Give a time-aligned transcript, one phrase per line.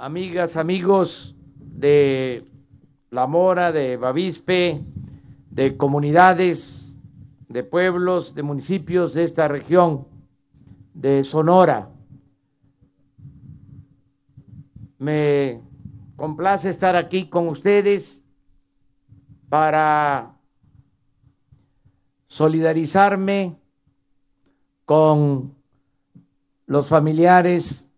[0.00, 2.46] amigas, amigos de
[3.10, 4.82] La Mora, de Bavispe,
[5.50, 6.98] de comunidades,
[7.48, 10.06] de pueblos, de municipios de esta región,
[10.94, 11.90] de Sonora.
[14.98, 15.60] Me
[16.16, 18.24] complace estar aquí con ustedes
[19.50, 20.34] para
[22.26, 23.58] solidarizarme
[24.86, 25.54] con
[26.66, 27.92] los familiares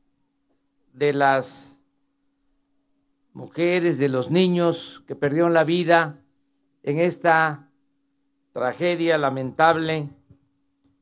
[0.94, 1.71] de las
[3.32, 6.20] mujeres, de los niños que perdieron la vida
[6.82, 7.70] en esta
[8.52, 10.10] tragedia lamentable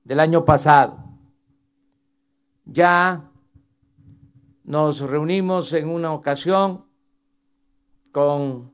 [0.05, 1.05] del año pasado.
[2.65, 3.31] Ya
[4.65, 6.85] nos reunimos en una ocasión
[8.13, 8.73] con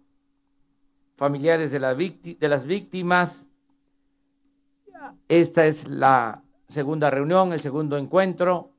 [1.17, 3.47] familiares de, las víctimas.
[5.29, 8.73] Esta es la segunda reunión, el segundo encuentro,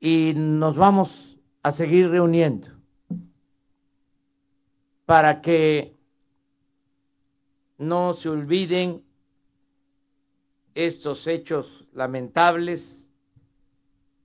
[0.00, 2.81] y nos vamos a seguir reuniendo
[5.12, 5.94] para que
[7.76, 9.04] no se olviden
[10.74, 13.10] estos hechos lamentables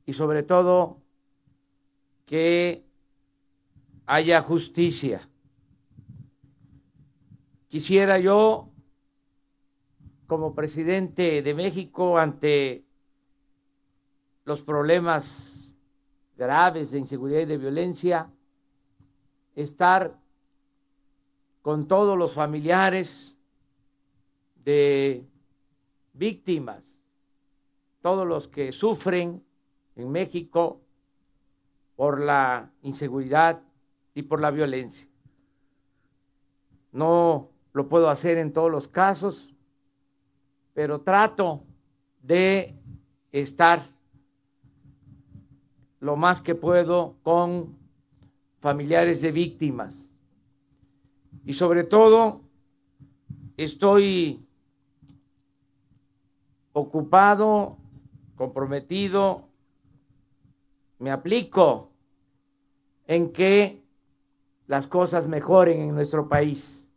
[0.06, 1.02] y sobre todo
[2.26, 2.86] que
[4.06, 5.30] haya justicia.
[7.68, 8.70] Quisiera yo,
[10.26, 12.86] como presidente de México, ante
[14.46, 15.76] los problemas
[16.38, 18.32] graves de inseguridad y de violencia,
[19.54, 20.26] estar
[21.62, 23.38] con todos los familiares
[24.64, 25.26] de
[26.14, 27.02] víctimas,
[28.02, 29.44] todos los que sufren
[29.96, 30.82] en México
[31.96, 33.62] por la inseguridad
[34.14, 35.08] y por la violencia.
[36.92, 39.54] No lo puedo hacer en todos los casos,
[40.74, 41.64] pero trato
[42.22, 42.76] de
[43.32, 43.84] estar
[46.00, 47.76] lo más que puedo con
[48.60, 50.12] familiares de víctimas.
[51.48, 52.42] Y sobre todo,
[53.56, 54.46] estoy
[56.74, 57.78] ocupado,
[58.36, 59.48] comprometido,
[61.00, 61.94] me aplico
[63.06, 63.82] en que
[64.68, 66.92] las cosas mejoren en nuestro país.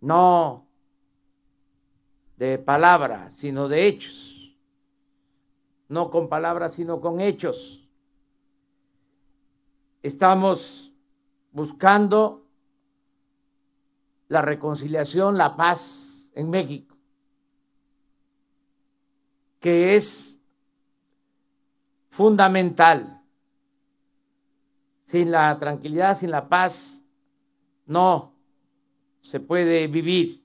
[0.00, 0.68] No
[2.36, 4.56] de palabras, sino de hechos.
[5.88, 7.84] No con palabras, sino con hechos.
[10.04, 10.94] Estamos
[11.50, 12.41] buscando
[14.32, 16.96] la reconciliación, la paz en México,
[19.60, 20.38] que es
[22.08, 23.22] fundamental
[25.04, 27.04] sin la tranquilidad, sin la paz,
[27.84, 28.32] no
[29.20, 30.42] se puede vivir.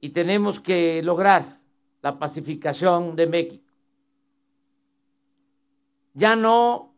[0.00, 1.60] Y tenemos que lograr
[2.02, 3.72] la pacificación de México.
[6.14, 6.92] Ya no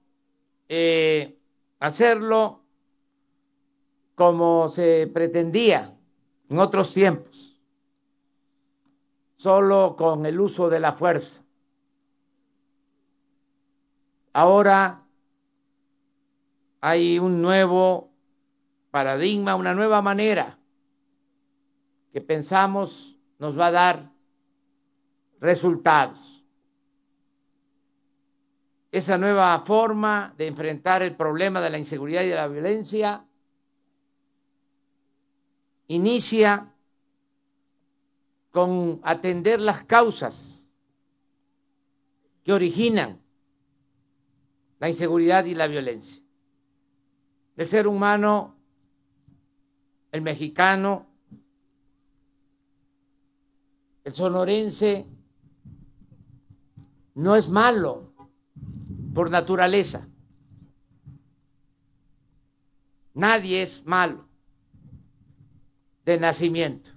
[0.70, 1.38] eh,
[1.80, 2.59] hacerlo
[4.20, 5.96] como se pretendía
[6.50, 7.58] en otros tiempos,
[9.36, 11.42] solo con el uso de la fuerza.
[14.34, 15.06] Ahora
[16.82, 18.10] hay un nuevo
[18.90, 20.58] paradigma, una nueva manera
[22.12, 24.10] que pensamos nos va a dar
[25.40, 26.44] resultados.
[28.92, 33.24] Esa nueva forma de enfrentar el problema de la inseguridad y de la violencia
[35.90, 36.72] inicia
[38.52, 40.68] con atender las causas
[42.44, 43.20] que originan
[44.78, 46.22] la inseguridad y la violencia
[47.56, 48.56] el ser humano,
[50.12, 51.06] el mexicano,
[54.02, 55.06] el sonorense,
[57.16, 58.14] no es malo
[59.12, 60.08] por naturaleza.
[63.12, 64.29] Nadie es malo
[66.10, 66.90] de nacimiento.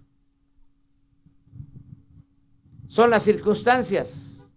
[2.87, 4.51] Son las circunstancias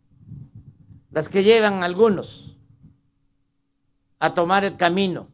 [1.11, 2.59] las que llevan a algunos
[4.19, 5.29] a tomar el camino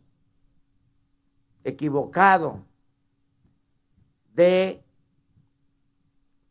[1.63, 2.65] equivocado
[4.35, 4.83] de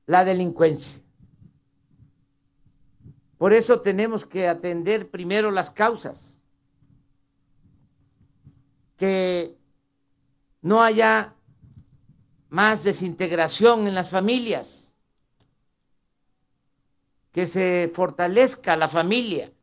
[0.05, 1.01] la delincuencia.
[3.37, 6.41] Por eso tenemos que atender primero las causas,
[8.95, 9.57] que
[10.61, 11.35] no haya
[12.51, 14.93] más desintegración en las familias,
[17.31, 19.53] que se fortalezca la familia,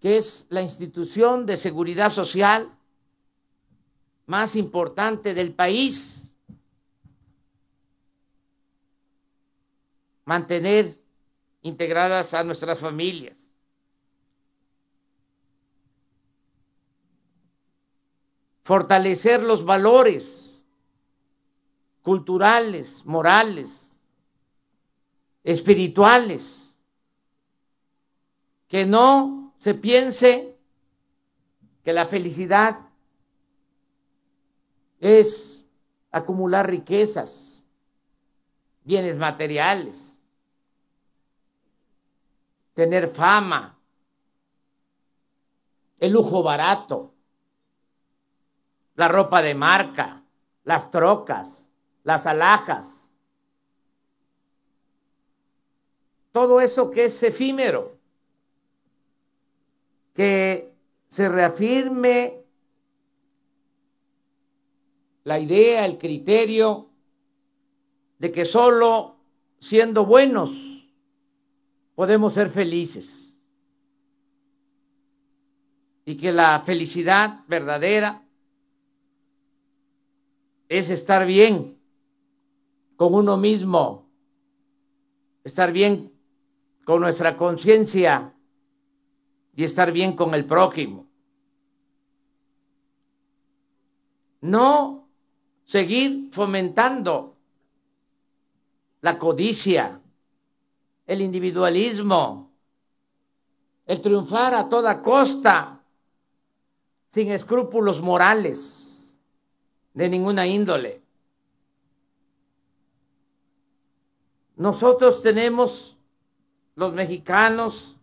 [0.00, 2.72] que es la institución de seguridad social
[4.26, 6.32] más importante del país.
[10.24, 10.96] Mantener
[11.62, 13.50] integradas a nuestras familias.
[18.62, 20.45] Fortalecer los valores
[22.06, 23.90] culturales, morales,
[25.42, 26.78] espirituales,
[28.68, 30.56] que no se piense
[31.82, 32.78] que la felicidad
[35.00, 35.68] es
[36.12, 37.66] acumular riquezas,
[38.84, 40.24] bienes materiales,
[42.72, 43.80] tener fama,
[45.98, 47.14] el lujo barato,
[48.94, 50.22] la ropa de marca,
[50.62, 51.65] las trocas,
[52.06, 53.12] las alhajas,
[56.30, 57.98] todo eso que es efímero,
[60.14, 60.72] que
[61.08, 62.44] se reafirme
[65.24, 66.90] la idea, el criterio
[68.20, 69.16] de que solo
[69.58, 70.88] siendo buenos
[71.96, 73.36] podemos ser felices.
[76.04, 78.22] Y que la felicidad verdadera
[80.68, 81.75] es estar bien
[82.96, 84.06] con uno mismo,
[85.44, 86.12] estar bien
[86.84, 88.32] con nuestra conciencia
[89.54, 91.06] y estar bien con el prójimo.
[94.40, 95.08] No
[95.64, 97.36] seguir fomentando
[99.00, 100.00] la codicia,
[101.06, 102.50] el individualismo,
[103.86, 105.80] el triunfar a toda costa,
[107.10, 109.18] sin escrúpulos morales
[109.94, 111.05] de ninguna índole.
[114.56, 115.98] Nosotros tenemos,
[116.74, 117.96] los mexicanos,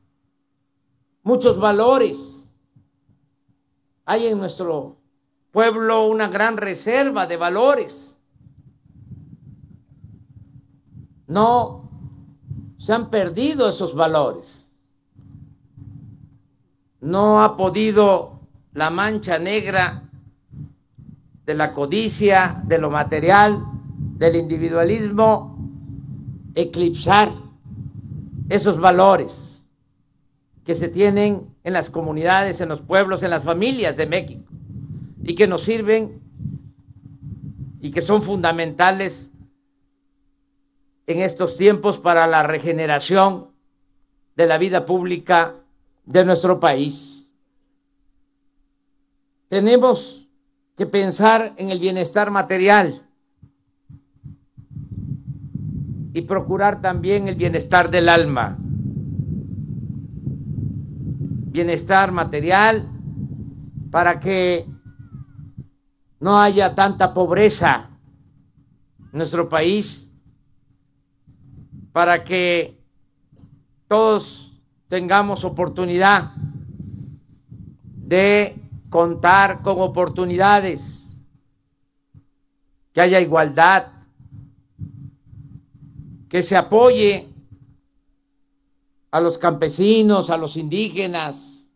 [1.24, 2.48] muchos valores.
[4.06, 4.98] Hay en nuestro
[5.52, 8.20] pueblo una gran reserva de valores.
[11.26, 11.90] No
[12.78, 14.72] se han perdido esos valores.
[17.00, 18.42] No ha podido
[18.74, 20.10] la mancha negra
[21.46, 23.66] de la codicia, de lo material,
[24.18, 25.53] del individualismo,
[26.56, 27.32] eclipsar
[28.50, 29.68] esos valores
[30.66, 34.52] que se tienen en las comunidades, en los pueblos, en las familias de México
[35.24, 36.22] y que nos sirven
[37.82, 39.32] y que son fundamentales
[41.08, 43.50] en estos tiempos para la regeneración
[44.36, 45.56] de la vida pública
[46.06, 47.32] de nuestro país.
[49.48, 50.28] Tenemos
[50.76, 53.03] que pensar en el bienestar material
[56.14, 58.58] y procurar también el bienestar del alma.
[61.52, 62.88] Bienestar material
[63.92, 64.66] para que
[66.20, 67.90] no haya tanta pobreza
[69.12, 70.12] en nuestro país,
[71.92, 72.80] para que
[73.88, 74.52] todos
[74.88, 76.32] tengamos oportunidad
[77.96, 78.56] de
[78.90, 81.10] contar con oportunidades,
[82.94, 83.88] que haya igualdad,
[86.34, 87.32] que se apoye
[89.12, 91.70] a los campesinos, a los indígenas,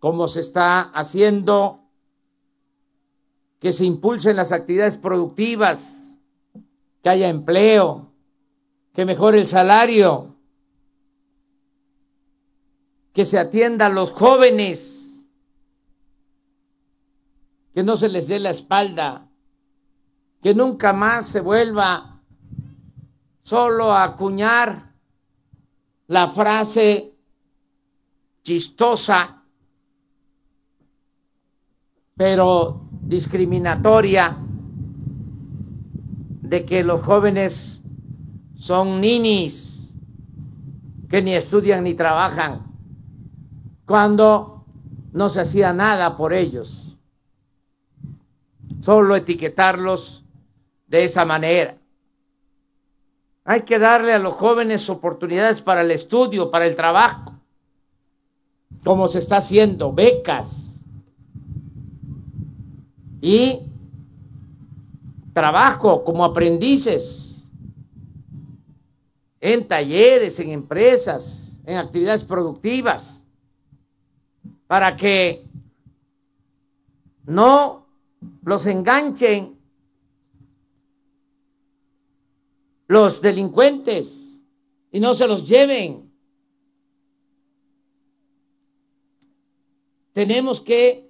[0.00, 1.80] como se está haciendo
[3.58, 6.20] que se impulsen las actividades productivas,
[7.02, 8.12] que haya empleo,
[8.92, 10.36] que mejore el salario,
[13.14, 15.24] que se atienda a los jóvenes,
[17.72, 19.26] que no se les dé la espalda,
[20.42, 22.17] que nunca más se vuelva
[23.48, 24.92] solo acuñar
[26.08, 27.16] la frase
[28.42, 29.42] chistosa,
[32.14, 34.36] pero discriminatoria
[36.42, 37.82] de que los jóvenes
[38.54, 39.94] son ninis,
[41.08, 42.66] que ni estudian ni trabajan,
[43.86, 44.66] cuando
[45.14, 46.98] no se hacía nada por ellos.
[48.80, 50.22] Solo etiquetarlos
[50.86, 51.78] de esa manera.
[53.50, 57.32] Hay que darle a los jóvenes oportunidades para el estudio, para el trabajo,
[58.84, 60.84] como se está haciendo, becas.
[63.22, 63.60] Y
[65.32, 67.50] trabajo como aprendices.
[69.40, 73.24] En talleres, en empresas, en actividades productivas,
[74.66, 75.46] para que
[77.24, 77.86] no
[78.42, 79.57] los enganchen
[82.88, 84.46] los delincuentes
[84.90, 86.10] y no se los lleven.
[90.14, 91.08] Tenemos que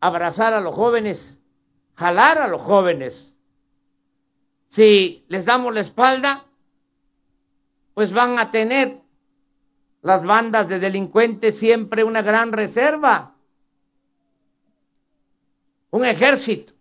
[0.00, 1.40] abrazar a los jóvenes,
[1.94, 3.36] jalar a los jóvenes.
[4.68, 6.44] Si les damos la espalda,
[7.94, 9.00] pues van a tener
[10.02, 13.36] las bandas de delincuentes siempre una gran reserva.
[15.92, 16.72] un ejército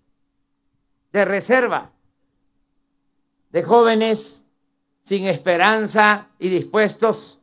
[1.12, 1.92] de reserva
[3.50, 4.46] de jóvenes
[5.03, 7.39] sin esperanza y dispuestos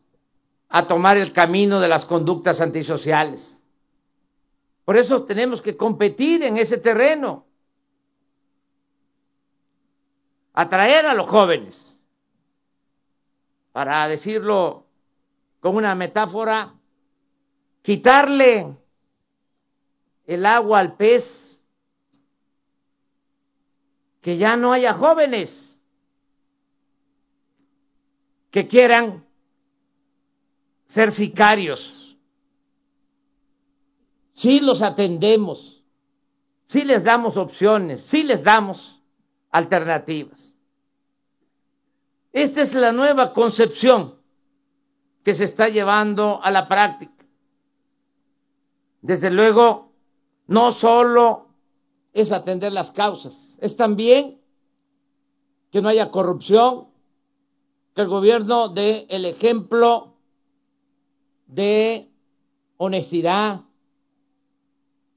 [0.68, 3.64] a tomar el camino de las conductas antisociales.
[4.84, 7.44] Por eso tenemos que competir en ese terreno,
[10.52, 12.06] atraer a los jóvenes,
[13.72, 14.84] para decirlo
[15.60, 16.72] con una metáfora,
[17.82, 18.76] quitarle
[20.24, 21.60] el agua al pez,
[24.20, 25.65] que ya no haya jóvenes
[28.56, 29.22] que quieran
[30.86, 32.16] ser sicarios.
[34.32, 35.84] Sí los atendemos,
[36.66, 39.02] sí les damos opciones, sí les damos
[39.50, 40.58] alternativas.
[42.32, 44.14] Esta es la nueva concepción
[45.22, 47.26] que se está llevando a la práctica.
[49.02, 49.92] Desde luego,
[50.46, 51.48] no solo
[52.14, 54.40] es atender las causas, es también
[55.70, 56.95] que no haya corrupción,
[57.96, 60.18] el gobierno dé el ejemplo
[61.46, 62.10] de
[62.76, 63.62] honestidad,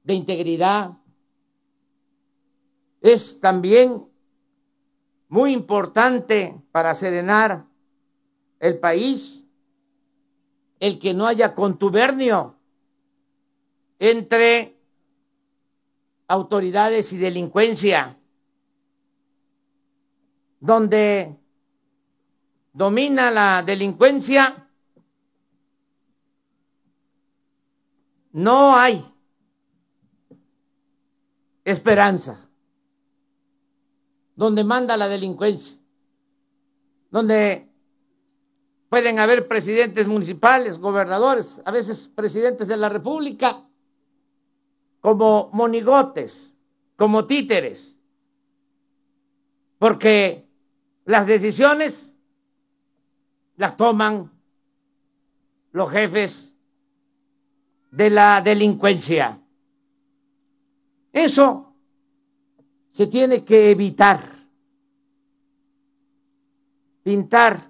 [0.02, 0.96] de integridad.
[3.02, 4.08] Es también
[5.28, 7.66] muy importante para serenar
[8.58, 9.46] el país
[10.78, 12.56] el que no haya contubernio
[13.98, 14.80] entre
[16.28, 18.18] autoridades y delincuencia,
[20.60, 21.39] donde
[22.72, 24.68] domina la delincuencia,
[28.32, 29.04] no hay
[31.64, 32.48] esperanza.
[34.36, 35.78] Donde manda la delincuencia,
[37.10, 37.68] donde
[38.88, 43.68] pueden haber presidentes municipales, gobernadores, a veces presidentes de la República,
[45.00, 46.54] como monigotes,
[46.96, 47.98] como títeres,
[49.78, 50.48] porque
[51.04, 52.09] las decisiones
[53.60, 54.32] las toman
[55.72, 56.54] los jefes
[57.90, 59.38] de la delincuencia.
[61.12, 61.74] Eso
[62.90, 64.18] se tiene que evitar.
[67.02, 67.60] Pintar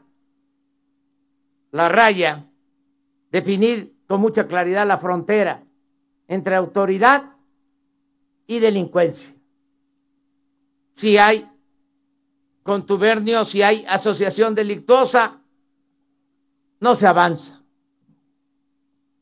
[1.73, 2.47] la raya,
[3.33, 5.65] definir con mucha claridad la frontera
[6.29, 7.33] entre autoridad
[8.47, 9.35] y delincuencia.
[10.95, 11.51] Si hay
[12.63, 15.40] contubernio, si hay asociación delictuosa,
[16.81, 17.63] no se avanza.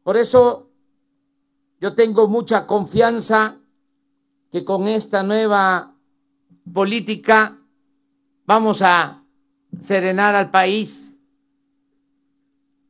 [0.02, 0.70] Por eso
[1.80, 3.56] yo tengo mucha confianza
[4.50, 5.94] que con esta nueva
[6.72, 7.58] política
[8.46, 9.22] vamos a
[9.80, 11.16] serenar al país.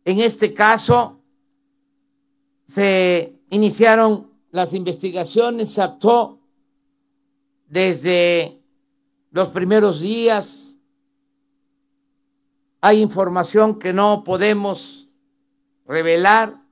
[0.05, 1.19] En este caso
[2.67, 6.39] se iniciaron las investigaciones, se actuó
[7.67, 8.61] desde
[9.31, 10.68] los primeros días
[12.81, 15.09] hay información que no podemos
[15.87, 16.63] revelar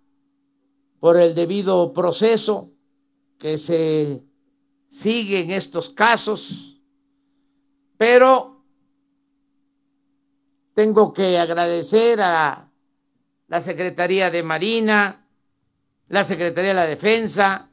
[1.00, 2.70] por el debido proceso
[3.38, 4.22] que se
[4.88, 6.80] sigue en estos casos,
[7.96, 8.62] pero
[10.74, 12.70] tengo que agradecer a
[13.48, 15.26] la Secretaría de Marina,
[16.08, 17.68] la Secretaría de la Defensa,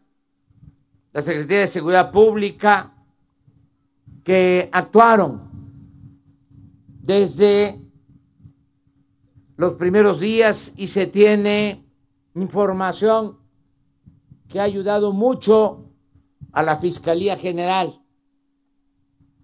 [1.12, 2.94] la Secretaría de Seguridad Pública,
[4.24, 5.50] que actuaron
[7.02, 7.84] desde
[9.64, 11.88] los primeros días y se tiene
[12.36, 13.38] información
[14.50, 15.90] que ha ayudado mucho
[16.52, 17.98] a la Fiscalía General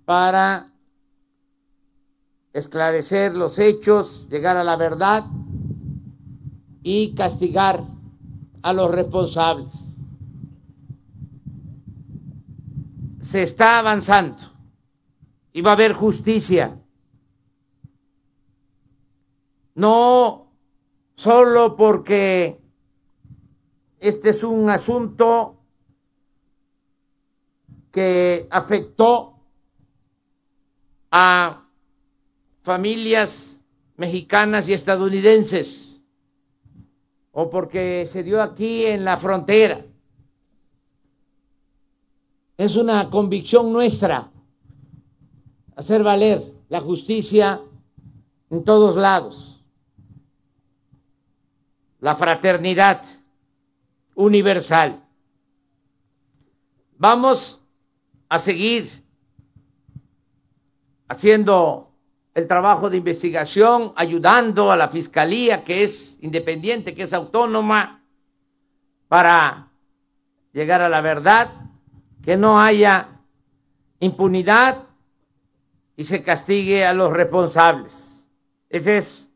[0.04, 0.74] para
[2.52, 5.24] esclarecer los hechos, llegar a la verdad
[6.84, 7.82] y castigar
[8.62, 9.96] a los responsables.
[13.22, 14.44] Se está avanzando
[15.54, 16.78] y va a haber justicia
[19.80, 20.52] no
[21.16, 22.60] solo porque
[23.98, 25.56] este es un asunto
[27.90, 29.40] que afectó
[31.12, 31.66] a
[32.62, 33.62] familias
[33.96, 36.04] mexicanas y estadounidenses,
[37.32, 39.86] o porque se dio aquí en la frontera.
[42.58, 44.30] Es una convicción nuestra
[45.78, 47.62] hacer valer la justicia
[48.50, 49.49] en todos lados
[52.00, 53.04] la fraternidad
[54.16, 55.04] universal.
[56.98, 57.64] Vamos
[58.28, 59.04] a seguir
[61.08, 61.92] haciendo
[62.34, 68.04] el trabajo de investigación, ayudando a la Fiscalía, que es independiente, que es autónoma,
[69.08, 69.72] para
[70.54, 71.52] llegar a la verdad
[72.24, 73.22] que no haya
[74.00, 74.84] impunidad
[75.98, 78.28] y se castigue a los responsables.
[78.70, 79.30] Ese es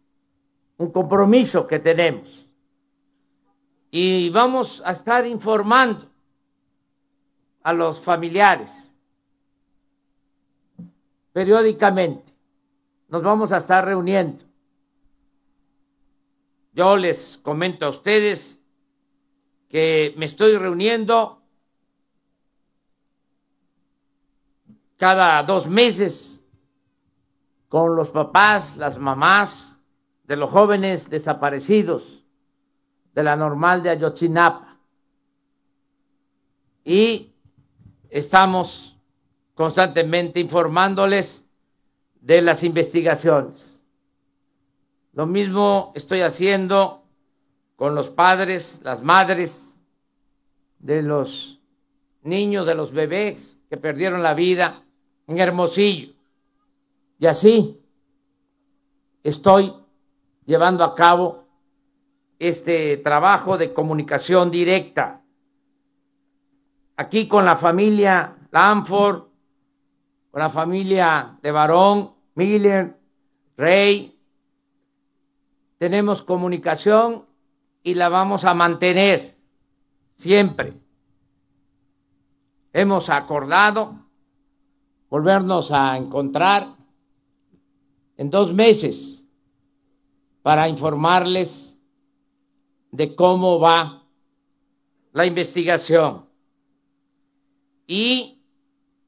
[0.77, 2.42] un compromiso que tenemos.
[3.95, 6.07] Y vamos a estar informando
[7.61, 8.91] a los familiares
[11.31, 12.33] periódicamente.
[13.07, 14.45] Nos vamos a estar reuniendo.
[16.71, 18.63] Yo les comento a ustedes
[19.69, 21.43] que me estoy reuniendo
[24.97, 26.43] cada dos meses
[27.69, 29.79] con los papás, las mamás
[30.23, 32.22] de los jóvenes desaparecidos
[33.13, 34.77] de la normal de Ayotzinapa.
[36.83, 37.31] Y
[38.09, 38.97] estamos
[39.53, 41.45] constantemente informándoles
[42.19, 43.83] de las investigaciones.
[45.13, 47.03] Lo mismo estoy haciendo
[47.75, 49.79] con los padres, las madres
[50.79, 51.59] de los
[52.23, 54.83] niños, de los bebés que perdieron la vida
[55.27, 56.13] en Hermosillo.
[57.19, 57.79] Y así
[59.23, 59.73] estoy
[60.45, 61.42] llevando a cabo
[62.47, 65.21] este trabajo de comunicación directa.
[66.97, 69.23] Aquí con la familia Lanford,
[70.31, 72.99] con la familia de Barón, Miller,
[73.57, 74.19] Rey,
[75.77, 77.25] tenemos comunicación
[77.81, 79.37] y la vamos a mantener
[80.15, 80.73] siempre.
[82.71, 83.95] Hemos acordado
[85.09, 86.67] volvernos a encontrar
[88.17, 89.27] en dos meses
[90.41, 91.72] para informarles
[92.93, 94.03] de cómo va
[95.13, 96.27] la investigación.
[97.87, 98.39] Y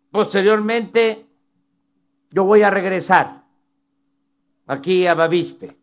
[0.10, 1.28] posteriormente
[2.32, 3.44] yo voy a regresar
[4.66, 5.78] aquí a Bavispe.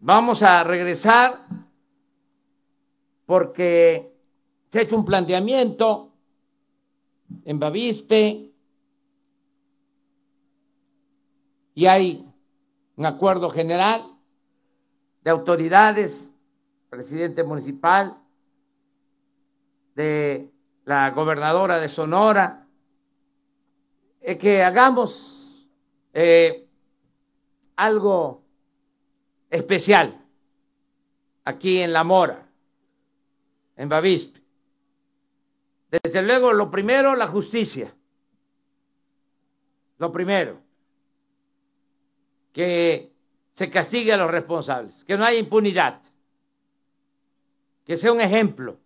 [0.00, 1.46] Vamos a regresar
[3.26, 4.12] porque
[4.72, 6.07] se ha hecho un planteamiento
[7.44, 8.50] en Bavispe
[11.74, 12.26] y hay
[12.96, 14.02] un acuerdo general
[15.22, 16.34] de autoridades,
[16.90, 18.18] presidente municipal,
[19.94, 20.50] de
[20.84, 22.66] la gobernadora de Sonora,
[24.20, 25.68] eh, que hagamos
[26.12, 26.66] eh,
[27.76, 28.42] algo
[29.50, 30.20] especial
[31.44, 32.48] aquí en La Mora
[33.76, 34.37] en Bavispe.
[35.90, 37.94] Desde luego, lo primero, la justicia.
[39.98, 40.60] Lo primero,
[42.52, 43.12] que
[43.54, 46.00] se castigue a los responsables, que no haya impunidad,
[47.84, 48.78] que sea un ejemplo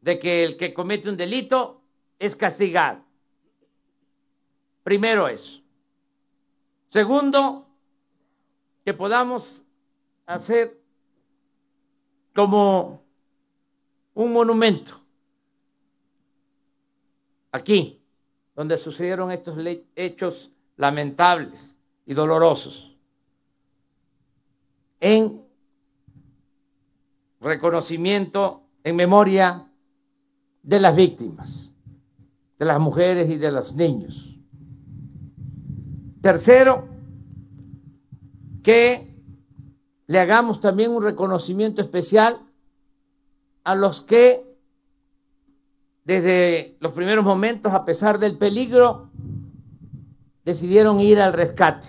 [0.00, 1.82] de que el que comete un delito
[2.18, 3.04] es castigado.
[4.82, 5.60] Primero eso.
[6.88, 7.68] Segundo,
[8.84, 9.62] que podamos
[10.26, 10.80] hacer
[12.34, 13.02] como
[14.14, 14.99] un monumento.
[17.52, 18.00] Aquí,
[18.54, 19.56] donde sucedieron estos
[19.96, 22.96] hechos lamentables y dolorosos.
[25.00, 25.42] En
[27.40, 29.66] reconocimiento, en memoria
[30.62, 31.72] de las víctimas,
[32.58, 34.36] de las mujeres y de los niños.
[36.20, 36.86] Tercero,
[38.62, 39.10] que
[40.06, 42.38] le hagamos también un reconocimiento especial
[43.64, 44.49] a los que
[46.10, 49.10] desde los primeros momentos, a pesar del peligro,
[50.44, 51.86] decidieron ir al rescate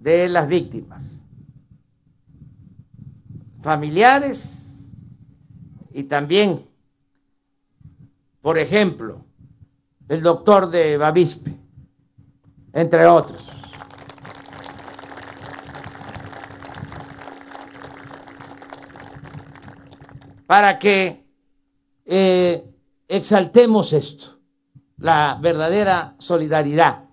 [0.00, 1.26] de las víctimas,
[3.60, 4.88] familiares
[5.92, 6.66] y también,
[8.40, 9.22] por ejemplo,
[10.08, 11.54] el doctor de Bavispe,
[12.72, 13.58] entre otros.
[20.46, 21.19] para que
[22.12, 22.68] eh,
[23.06, 24.40] exaltemos esto,
[24.96, 27.04] la verdadera solidaridad,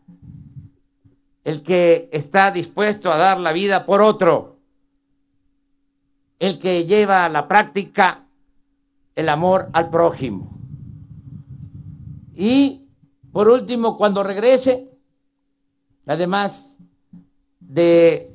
[1.44, 4.58] el que está dispuesto a dar la vida por otro,
[6.40, 8.26] el que lleva a la práctica
[9.14, 10.50] el amor al prójimo.
[12.34, 12.88] Y
[13.32, 14.90] por último, cuando regrese,
[16.08, 16.80] además
[17.60, 18.32] de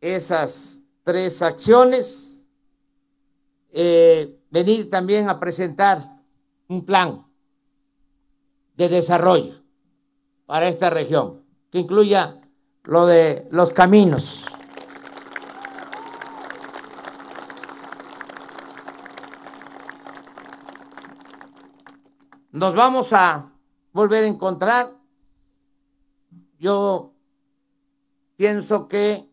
[0.00, 2.48] esas tres acciones,
[3.70, 6.20] eh, venir también a presentar
[6.68, 7.26] un plan
[8.76, 9.54] de desarrollo
[10.46, 12.40] para esta región, que incluya
[12.84, 14.46] lo de los caminos.
[22.52, 23.52] Nos vamos a
[23.92, 25.00] volver a encontrar
[26.60, 27.14] yo
[28.36, 29.32] pienso que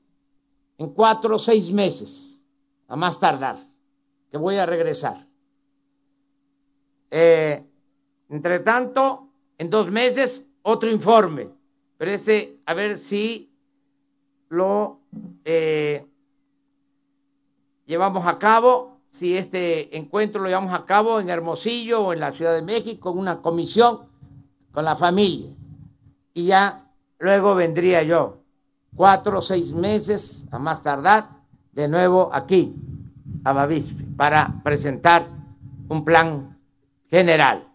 [0.77, 2.41] en cuatro o seis meses,
[2.87, 3.57] a más tardar,
[4.29, 5.17] que voy a regresar.
[7.09, 7.63] Eh,
[8.29, 11.49] entre tanto, en dos meses, otro informe,
[11.97, 13.49] pero este, a ver si
[14.49, 14.99] lo
[15.45, 16.05] eh,
[17.85, 22.31] llevamos a cabo, si este encuentro lo llevamos a cabo en Hermosillo o en la
[22.31, 24.01] Ciudad de México, en una comisión
[24.71, 25.49] con la familia.
[26.33, 28.43] Y ya luego vendría yo,
[28.95, 31.29] cuatro o seis meses a más tardar,
[31.71, 32.75] de nuevo aquí,
[33.47, 33.67] a
[34.15, 35.27] para presentar
[35.87, 36.59] un plan
[37.09, 37.73] general.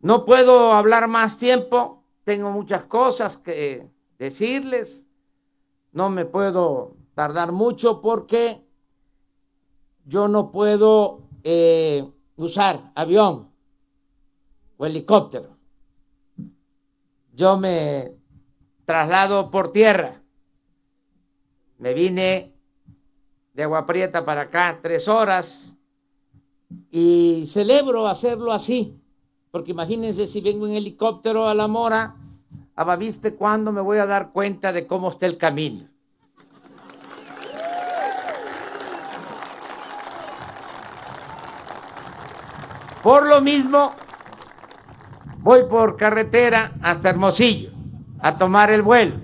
[0.00, 3.88] No puedo hablar más tiempo, tengo muchas cosas que
[4.18, 5.04] decirles,
[5.92, 8.68] no me puedo tardar mucho porque
[10.04, 13.50] yo no puedo eh, usar avión
[14.76, 15.56] o helicóptero.
[17.32, 18.16] Yo me
[18.84, 20.22] traslado por tierra.
[21.78, 22.57] Me vine
[23.58, 25.76] de Agua Prieta para acá tres horas.
[26.92, 28.96] Y celebro hacerlo así,
[29.50, 32.14] porque imagínense si vengo en helicóptero a La Mora,
[32.76, 35.88] a Bavispe, ¿cuándo me voy a dar cuenta de cómo está el camino?
[43.02, 43.90] Por lo mismo,
[45.38, 47.72] voy por carretera hasta Hermosillo
[48.20, 49.16] a tomar el vuelo.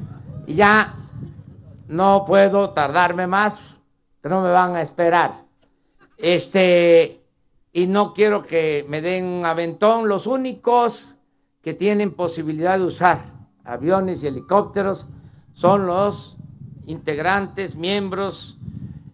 [0.49, 0.93] Y ya
[1.87, 3.74] no puedo tardarme más,
[4.29, 5.45] no me van a esperar.
[6.17, 7.23] Este,
[7.73, 10.09] y no quiero que me den aventón.
[10.09, 11.17] Los únicos
[11.61, 13.21] que tienen posibilidad de usar
[13.65, 15.09] aviones y helicópteros
[15.55, 16.37] son los
[16.87, 18.59] integrantes, miembros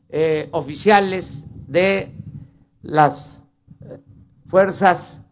[0.08, 2.14] eh, oficiales de
[2.82, 3.46] las
[3.80, 4.00] eh,
[4.46, 5.22] fuerzas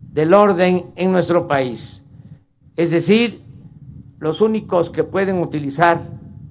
[0.00, 2.04] del orden en nuestro país.
[2.76, 3.42] Es decir,
[4.18, 6.00] los únicos que pueden utilizar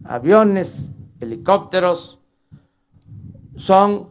[0.05, 2.18] aviones, helicópteros,
[3.59, 4.07] son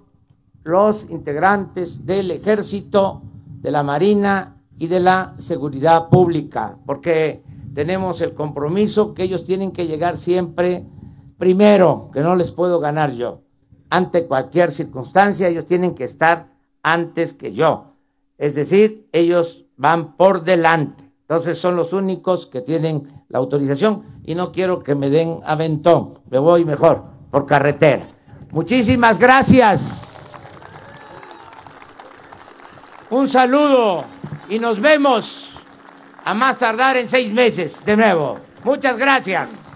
[0.62, 3.22] los integrantes del ejército,
[3.62, 9.72] de la marina y de la seguridad pública, porque tenemos el compromiso que ellos tienen
[9.72, 10.86] que llegar siempre
[11.38, 13.40] primero, que no les puedo ganar yo.
[13.88, 17.94] Ante cualquier circunstancia, ellos tienen que estar antes que yo.
[18.36, 21.10] Es decir, ellos van por delante.
[21.22, 26.18] Entonces son los únicos que tienen la autorización y no quiero que me den aventón.
[26.28, 28.17] Me voy mejor por carretera.
[28.50, 30.32] Muchísimas gracias.
[33.10, 34.04] Un saludo
[34.48, 35.58] y nos vemos
[36.24, 38.38] a más tardar en seis meses de nuevo.
[38.64, 39.67] Muchas gracias.